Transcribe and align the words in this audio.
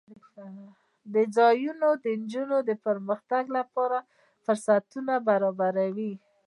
دا 1.13 1.23
ځایونه 1.37 1.87
د 2.03 2.05
نجونو 2.21 2.57
د 2.69 2.71
پرمختګ 2.85 3.43
لپاره 3.57 3.97
فرصتونه 4.45 5.13
برابروي. 5.27 6.13